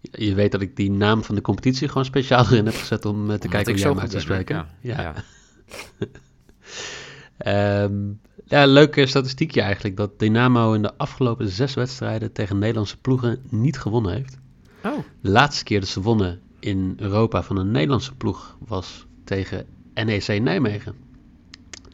Je 0.00 0.34
weet 0.34 0.52
dat 0.52 0.60
ik 0.60 0.76
die 0.76 0.90
naam 0.90 1.24
van 1.24 1.34
de 1.34 1.40
competitie 1.40 1.88
gewoon 1.88 2.04
speciaal 2.04 2.44
erin 2.44 2.64
heb 2.64 2.74
gezet 2.74 3.04
om 3.04 3.16
eh, 3.16 3.26
te 3.26 3.32
Omdat 3.32 3.50
kijken 3.50 3.72
hoe 3.72 3.80
jij 3.80 3.90
hem 3.90 4.00
uit 4.00 4.10
te 4.10 4.20
spreken. 4.20 4.56
Ja. 4.56 4.68
Ja. 4.80 5.00
ja. 5.02 5.14
Ehm, 7.40 8.12
ja, 8.44 8.66
leuke 8.66 9.06
statistiekje 9.06 9.60
eigenlijk 9.60 9.96
dat 9.96 10.18
Dynamo 10.18 10.72
in 10.72 10.82
de 10.82 10.96
afgelopen 10.96 11.48
zes 11.48 11.74
wedstrijden 11.74 12.32
tegen 12.32 12.58
Nederlandse 12.58 12.96
ploegen 12.96 13.42
niet 13.48 13.78
gewonnen 13.78 14.12
heeft. 14.12 14.38
Oh, 14.84 14.98
De 15.20 15.30
laatste 15.30 15.64
keer 15.64 15.80
dat 15.80 15.88
ze 15.88 16.00
wonnen 16.00 16.40
in 16.58 16.94
Europa 16.96 17.42
van 17.42 17.56
een 17.56 17.70
Nederlandse 17.70 18.14
ploeg 18.14 18.56
was 18.66 19.06
tegen 19.24 19.66
NEC 19.94 20.40
Nijmegen. 20.42 20.94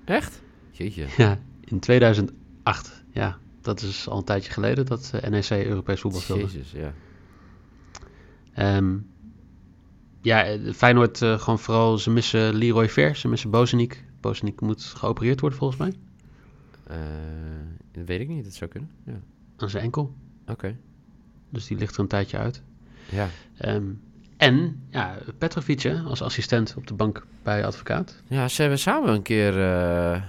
Echt? 0.09 0.43
Jeetje. 0.71 1.07
Ja, 1.17 1.39
in 1.61 1.79
2008. 1.79 3.05
Ja, 3.11 3.39
dat 3.61 3.81
is 3.83 4.09
al 4.09 4.19
een 4.19 4.25
tijdje 4.25 4.53
geleden 4.53 4.87
dat 4.87 5.11
eh, 5.15 5.31
NEC 5.31 5.67
Europees 5.67 6.01
voetbal 6.01 6.21
speelde. 6.21 6.43
Jezus, 6.43 6.71
ja. 6.73 6.93
Ehm, 8.55 8.97
ja, 10.21 10.45
eh, 10.45 10.73
Feyenoord 10.73 11.23
eh, 11.23 11.39
gewoon 11.39 11.59
vooral, 11.59 11.99
ze 11.99 12.11
missen 12.11 12.55
Leroy 12.55 12.89
Ver, 12.89 13.17
ze 13.17 13.29
missen 13.29 13.51
Bozenik. 13.51 14.05
Bozenik 14.21 14.61
moet 14.61 14.83
geopereerd 14.85 15.41
worden 15.41 15.59
volgens 15.59 15.81
mij, 15.81 15.93
Eh, 16.87 16.97
dat 17.93 18.07
weet 18.07 18.21
ik 18.21 18.29
niet, 18.29 18.45
dat 18.45 18.53
zou 18.53 18.71
kunnen. 18.71 18.91
Ja. 19.05 19.21
aan 19.57 19.71
zijn 19.71 19.83
enkel. 19.85 20.15
Oké. 20.47 20.77
Dus 21.51 21.67
die 21.67 21.79
ligt 21.79 21.95
er 21.95 22.01
een 22.01 22.09
tijdje 22.09 22.39
uit. 22.39 22.63
Ja. 23.11 23.29
Ehm, 23.57 23.85
en 24.37 24.83
ja, 24.90 25.19
Petrovic 25.38 25.81
hè, 25.81 26.00
als 26.00 26.23
assistent 26.23 26.75
op 26.76 26.87
de 26.87 26.95
bank 26.95 27.26
bij 27.43 27.66
advocaat. 27.66 28.23
ja, 28.26 28.49
ze 28.49 28.61
hebben 28.61 28.78
samen 28.78 29.09
een 29.12 29.23
keer... 29.23 29.61
eh, 29.62 30.23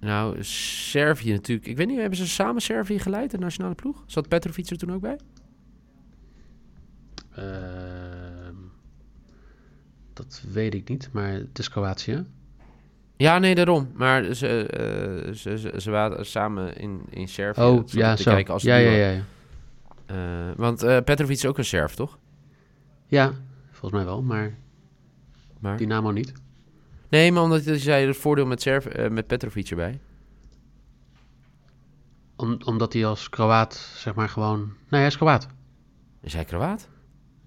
nou, 0.00 0.36
Servië 0.44 1.32
natuurlijk. 1.32 1.66
Ik 1.66 1.76
weet 1.76 1.86
niet, 1.86 1.98
hebben 1.98 2.18
ze 2.18 2.26
samen 2.28 2.62
Servië 2.62 2.98
geleid, 2.98 3.30
de 3.30 3.38
nationale 3.38 3.74
ploeg? 3.74 4.04
Zat 4.06 4.28
Petrovic 4.28 4.70
er 4.70 4.78
toen 4.78 4.92
ook 4.92 5.00
bij? 5.00 5.18
Ehm, 7.34 8.54
dat 10.12 10.42
weet 10.52 10.74
ik 10.74 10.88
niet, 10.88 11.08
maar 11.12 11.32
het 11.32 11.58
is 11.58 11.68
Kroatië. 11.68 12.24
Ja, 13.16 13.38
nee, 13.38 13.54
daarom. 13.54 13.90
Maar 13.94 14.34
ze, 14.34 14.66
eh, 14.66 15.32
ze, 15.34 15.58
ze, 15.58 15.72
ze 15.80 15.90
waren 15.90 16.26
samen 16.26 16.76
in, 16.76 17.00
in 17.10 17.28
Servië. 17.28 17.60
Oh, 17.62 17.82
ja, 17.86 18.14
te 18.14 18.22
zo. 18.22 18.30
kijken 18.30 18.52
als 18.52 18.62
ja, 18.62 18.76
ja, 18.76 18.90
ja, 18.90 19.10
ja. 19.10 19.22
Eh, 20.06 20.16
want 20.56 20.78
Petrovic 21.04 21.36
is 21.36 21.46
ook 21.46 21.58
een 21.58 21.64
Serf, 21.64 21.94
toch? 21.94 22.18
Ja, 23.12 23.32
volgens 23.70 23.92
mij 23.92 24.04
wel, 24.04 24.22
maar 24.22 24.54
Maar... 25.58 25.76
Dynamo 25.76 26.10
niet. 26.10 26.32
Nee, 27.08 27.32
maar 27.32 27.42
omdat 27.42 27.64
je 27.64 27.78
zei 27.78 28.06
het 28.06 28.16
voordeel 28.16 28.46
met, 28.46 28.62
Serv, 28.62 28.86
eh, 28.86 29.10
met 29.10 29.26
Petrovic 29.26 29.70
erbij. 29.70 30.00
Om, 32.36 32.58
omdat 32.64 32.92
hij 32.92 33.06
als 33.06 33.28
Kroaat, 33.28 33.74
zeg 33.74 34.14
maar 34.14 34.28
gewoon... 34.28 34.58
Nee, 34.60 35.00
hij 35.00 35.06
is 35.06 35.16
Kroaat. 35.16 35.46
Is 36.20 36.32
hij 36.32 36.44
Kroaat? 36.44 36.88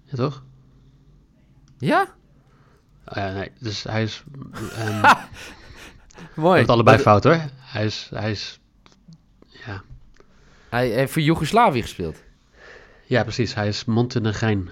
Ja, 0.04 0.16
toch? 0.16 0.44
Ja? 1.78 2.14
Oh, 3.04 3.34
nee, 3.34 3.52
dus 3.60 3.82
hij 3.82 4.02
is... 4.02 4.24
ehm 4.76 5.14
Mooi. 6.42 6.56
heeft 6.56 6.68
allebei 6.68 6.98
fout, 6.98 7.24
hoor. 7.24 7.40
Hij 7.54 7.84
is... 7.84 8.10
Hij 8.14 8.30
is 8.30 8.60
ja. 9.46 9.82
Hij 10.68 10.88
heeft 10.88 11.12
voor 11.12 11.22
Joegoslavië 11.22 11.82
gespeeld. 11.82 12.22
ja, 13.06 13.22
precies. 13.22 13.54
Hij 13.54 13.68
is 13.68 13.84
Montenegrijn. 13.84 14.70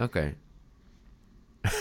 Oké. 0.00 0.34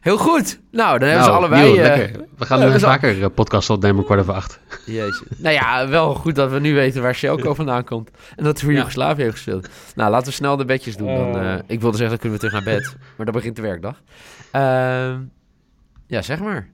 Heel 0.00 0.18
goed. 0.18 0.60
Nou, 0.70 0.98
dan 0.98 1.08
hebben 1.08 1.26
Nou, 1.26 1.40
ze 1.40 1.46
allebei... 1.46 1.72
Niel, 1.72 1.82
eh, 1.84 1.96
lekker. 1.96 2.26
We 2.38 2.46
gaan 2.46 2.58
we 2.72 2.78
zal- 2.78 2.90
vaker 2.90 3.22
eh, 3.22 3.28
podcast 3.34 3.70
opnemen 3.70 3.98
om 3.98 4.04
kwart 4.04 4.20
over 4.20 4.34
acht. 4.34 4.60
Jezus. 4.86 5.22
nou 5.36 5.54
ja, 5.54 5.88
wel 5.88 6.14
goed 6.14 6.34
dat 6.34 6.50
we 6.50 6.60
nu 6.60 6.74
weten 6.74 7.02
waar 7.02 7.14
Sjelko 7.14 7.54
vandaan 7.54 7.84
komt. 7.84 8.10
En 8.36 8.44
dat 8.44 8.52
hij 8.54 8.62
voor 8.62 8.70
Ja. 8.72 8.76
Joegoslavië 8.78 9.22
heeft 9.22 9.34
gespeeld. 9.34 9.68
Nou, 9.94 10.10
laten 10.10 10.26
we 10.28 10.32
snel 10.32 10.56
de 10.56 10.64
bedjes 10.64 10.96
doen. 10.96 11.06
Dan, 11.14 11.34
Oh. 11.34 11.52
eh, 11.52 11.58
ik 11.66 11.80
wilde 11.80 11.96
zeggen, 11.96 12.08
dan 12.08 12.18
kunnen 12.18 12.38
we 12.40 12.46
terug 12.46 12.64
naar 12.64 12.74
bed. 12.74 12.96
maar 13.16 13.26
dan 13.26 13.34
begint 13.34 13.56
de 13.56 13.62
werkdag. 13.62 14.02
Ehm, 14.50 15.20
ja, 16.06 16.22
zeg 16.22 16.38
maar. 16.40 16.70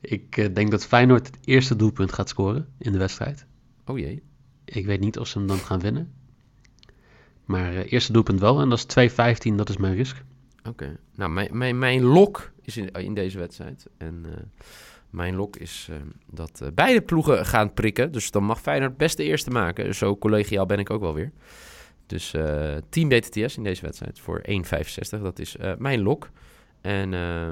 Ik 0.00 0.54
denk 0.54 0.70
dat 0.70 0.86
Feyenoord 0.86 1.26
het 1.26 1.38
eerste 1.44 1.76
doelpunt 1.76 2.12
gaat 2.12 2.28
scoren 2.28 2.68
in 2.78 2.92
de 2.92 2.98
wedstrijd. 2.98 3.46
Oh 3.86 3.98
jee. 3.98 4.22
Ik 4.64 4.86
weet 4.86 5.00
niet 5.00 5.18
of 5.18 5.26
ze 5.28 5.38
hem 5.38 5.46
dan 5.46 5.58
gaan 5.58 5.80
winnen. 5.80 6.12
Maar 7.44 7.74
eh, 7.74 7.92
eerste 7.92 8.12
doelpunt 8.12 8.40
wel. 8.40 8.60
En 8.60 8.68
dat 8.68 8.96
is 8.96 9.10
2-15, 9.10 9.54
dat 9.54 9.68
is 9.68 9.76
mijn 9.76 9.94
risk. 9.94 10.22
Oké. 10.68 10.96
Nou, 11.14 11.30
mijn, 11.30 11.58
mijn, 11.58 11.78
mijn 11.78 12.02
lok 12.02 12.52
is 12.62 12.76
in, 12.76 12.90
in 12.90 13.14
deze 13.14 13.38
wedstrijd. 13.38 13.86
En 13.96 14.24
eh, 14.26 14.42
mijn 15.10 15.34
lok 15.34 15.56
is 15.56 15.88
eh, 15.90 15.96
dat 16.30 16.60
eh, 16.60 16.68
beide 16.74 17.00
ploegen 17.00 17.46
gaan 17.46 17.72
prikken. 17.72 18.12
Dus 18.12 18.30
dan 18.30 18.44
mag 18.44 18.60
Feyenoord 18.60 18.96
best 18.96 19.16
de 19.16 19.24
eerste 19.24 19.50
maken. 19.50 19.94
Zo 19.94 20.16
collegiaal 20.16 20.66
ben 20.66 20.78
ik 20.78 20.90
ook 20.90 21.00
wel 21.00 21.14
weer. 21.14 21.32
Dus 22.06 22.34
eh 22.34 22.76
10 22.88 23.08
BTTS 23.08 23.56
in 23.56 23.62
deze 23.62 23.82
wedstrijd 23.82 24.20
voor 24.20 24.42
1,65. 24.48 25.22
Dat 25.22 25.38
is 25.38 25.56
mijn 25.78 26.00
lok. 26.00 26.30
En 26.84 27.14
eh, 27.14 27.50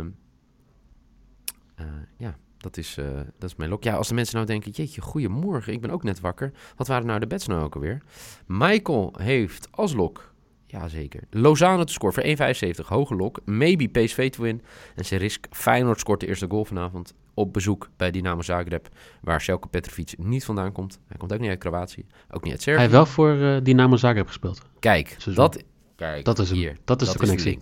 eh, 1.74 1.86
ja, 2.16 2.36
dat 2.62 2.76
is, 2.76 2.96
eh, 2.98 3.04
dat 3.38 3.50
is 3.50 3.56
mijn 3.56 3.70
lok. 3.70 3.82
Ja, 3.84 3.94
als 3.94 4.08
de 4.08 4.14
mensen 4.14 4.34
nou 4.34 4.46
denken, 4.46 4.70
jeetje, 4.70 5.00
goedemorgen, 5.00 5.72
ik 5.72 5.80
ben 5.80 5.90
ook 5.90 6.02
net 6.02 6.20
wakker. 6.20 6.52
Wat 6.76 6.86
waren 6.86 7.06
nou 7.06 7.20
de 7.20 7.26
bets 7.26 7.46
nou 7.46 7.62
ook 7.62 7.74
alweer? 7.74 8.02
Michael 8.46 9.14
heeft 9.18 9.68
als 9.70 9.92
lok, 9.92 10.32
jazeker, 10.66 11.22
Lozano 11.30 11.84
te 11.84 11.92
scoren 11.92 12.14
voor 12.14 12.22
1,75, 12.22 12.88
hoge 12.88 13.14
lok. 13.14 13.40
Maybe 13.44 13.88
PSV 13.88 14.30
te 14.30 14.42
win. 14.42 14.62
En 14.94 15.04
zijn 15.04 15.20
risk, 15.20 15.46
Feyenoord 15.50 15.98
scoort 16.00 16.20
de 16.20 16.26
eerste 16.26 16.46
goal 16.48 16.64
vanavond 16.64 17.14
op 17.34 17.52
bezoek 17.52 17.88
bij 17.96 18.10
Dynamo 18.10 18.42
Zagreb, 18.42 18.88
waar 19.20 19.40
Selko 19.40 19.68
Petrovic 19.68 20.14
niet 20.18 20.44
vandaan 20.44 20.72
komt. 20.72 20.98
Hij 21.06 21.16
komt 21.16 21.32
ook 21.32 21.38
niet 21.40 21.48
uit 21.48 21.58
Kroatië, 21.58 22.04
ook 22.30 22.42
niet 22.42 22.52
uit 22.52 22.62
Servië. 22.62 22.80
Hij 22.80 22.88
heeft 22.88 22.96
wel 22.96 23.06
voor 23.06 23.40
eh, 23.40 23.56
Dynamo 23.62 23.96
Zagreb 23.96 24.26
gespeeld. 24.26 24.62
Kijk, 24.78 25.06
Seizoen. 25.08 25.34
dat, 25.34 25.62
kijk, 25.96 26.24
Dat 26.24 26.38
is 26.38 26.48
hem. 26.48 26.58
hier. 26.58 26.76
Dat 26.84 27.02
is 27.02 27.10
de 27.12 27.18
connectie. 27.18 27.58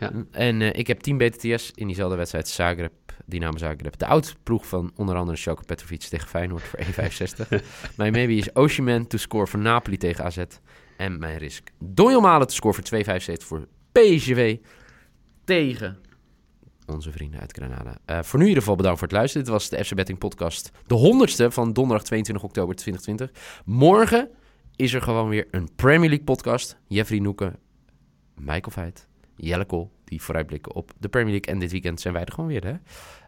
Ja. 0.00 0.12
En 0.30 0.62
eh, 0.62 0.78
ik 0.78 0.86
heb 0.86 1.00
10 1.00 1.18
BTTS 1.18 1.70
in 1.74 1.86
diezelfde 1.86 2.16
wedstrijd 2.16 2.48
Zagreb, 2.48 2.92
Dynamo 3.26 3.58
Zagreb. 3.58 3.98
De 3.98 4.06
oud-ploeg 4.06 4.66
van 4.66 4.92
onder 4.96 5.16
andere 5.16 5.36
Sjoko 5.36 5.62
Petrovic 5.66 6.00
tegen 6.00 6.28
Feyenoord 6.28 6.62
voor 6.62 6.78
1,65. 7.60 7.64
Mijn 7.96 8.12
maybe 8.12 8.34
is 8.34 8.52
Osimhen 8.52 9.06
to 9.06 9.18
score 9.18 9.46
voor 9.46 9.60
Napoli 9.60 9.96
tegen 9.96 10.24
AZ. 10.24 10.44
En 10.96 11.18
mijn 11.18 11.38
risk. 11.38 11.68
Donjon 11.78 12.22
Malen 12.22 12.46
te 12.46 12.54
scoren 12.54 12.84
voor 12.84 13.18
2,75 13.20 13.46
voor 13.46 13.68
PSV 13.92 14.56
tegen 15.44 15.98
onze 16.86 17.12
vrienden 17.12 17.40
uit 17.40 17.52
Granada. 17.52 17.98
Uh, 18.06 18.22
voor 18.22 18.38
nu 18.38 18.44
in 18.44 18.48
ieder 18.48 18.62
geval 18.62 18.76
bedankt 18.76 18.98
voor 18.98 19.08
het 19.08 19.16
luisteren. 19.16 19.44
Dit 19.46 19.52
was 19.54 19.68
de 19.68 19.84
FC 19.84 19.94
Betting 19.94 20.18
podcast. 20.18 20.70
De 20.86 20.94
honderdste 20.94 21.50
van 21.50 21.72
donderdag 21.72 22.06
22 22.06 22.44
oktober 22.44 22.74
2020. 22.74 23.62
Morgen 23.64 24.30
is 24.76 24.92
er 24.92 25.02
gewoon 25.02 25.28
weer 25.28 25.46
een 25.50 25.68
Premier 25.76 26.08
League 26.08 26.24
podcast. 26.24 26.78
Jeffrey 26.86 27.18
Noeken, 27.18 27.56
Michael 28.34 28.70
Veit, 28.70 29.07
Jelle 29.38 29.64
Kool, 29.64 29.90
die 30.04 30.22
vooruitblikken 30.22 30.74
op 30.74 30.92
de 30.98 31.08
Premier 31.08 31.32
League. 31.32 31.52
En 31.52 31.58
dit 31.58 31.70
weekend 31.70 32.00
zijn 32.00 32.14
wij 32.14 32.24
er 32.24 32.32
gewoon 32.32 32.50
weer, 32.50 32.64
hè? 32.64 32.74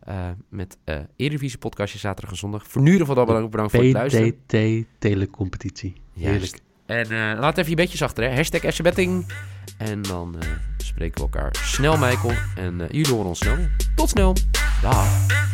Uh, 0.08 0.30
met 0.48 0.76
uh, 0.84 0.96
Eredivisie 1.16 1.58
podcastje 1.58 1.98
zaterdag 1.98 2.30
en 2.30 2.38
zondag. 2.38 2.66
Voor 2.66 2.82
nu 2.82 2.86
in 2.86 2.92
ieder 2.92 3.06
geval 3.06 3.24
bedankt 3.24 3.72
voor 3.72 3.82
het 3.82 3.92
luisteren. 3.92 4.36
PDT 4.46 4.86
telecompetitie. 4.98 5.94
Heerlijk. 6.18 6.58
En 6.86 7.12
uh, 7.12 7.36
laat 7.38 7.58
even 7.58 7.70
je 7.70 7.76
bedjes 7.76 8.02
achter, 8.02 8.24
hè. 8.24 8.34
Hashtag 8.34 8.74
FC 8.74 8.82
Betting. 8.82 9.32
En 9.78 10.02
dan 10.02 10.36
spreken 10.76 11.14
we 11.14 11.20
elkaar 11.20 11.54
snel, 11.54 11.96
Michael. 11.96 12.34
En 12.56 12.76
jullie 12.90 13.12
horen 13.12 13.28
ons 13.28 13.38
snel. 13.38 13.56
Tot 13.94 14.08
snel. 14.08 14.36
Dag. 14.82 15.49